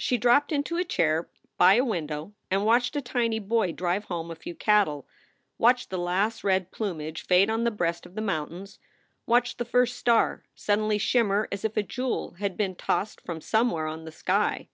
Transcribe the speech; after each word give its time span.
She 0.00 0.18
dropped 0.18 0.50
into 0.50 0.78
a 0.78 0.84
chair 0.84 1.28
by 1.58 1.74
a 1.74 1.84
window 1.84 2.34
and 2.50 2.64
watched 2.66 2.96
a 2.96 3.00
tiny 3.00 3.38
boy 3.38 3.70
drive 3.70 4.06
home 4.06 4.32
a 4.32 4.34
few 4.34 4.52
cattle, 4.56 5.06
watched 5.58 5.90
the 5.90 5.96
last 5.96 6.42
red 6.42 6.72
plumage 6.72 7.22
fade 7.24 7.48
on 7.48 7.62
the 7.62 7.70
breast 7.70 8.04
of 8.04 8.16
the 8.16 8.20
mountains, 8.20 8.80
watched 9.26 9.58
the 9.58 9.64
first 9.64 9.96
star 9.96 10.42
suddenly 10.56 10.98
shimmer 10.98 11.46
as 11.52 11.64
if 11.64 11.76
a 11.76 11.84
jewel 11.84 12.32
had 12.40 12.56
been 12.56 12.74
tossed 12.74 13.20
from 13.20 13.40
some 13.40 13.70
where 13.70 13.86
on 13.86 14.04
the 14.04 14.10
sky. 14.10 14.70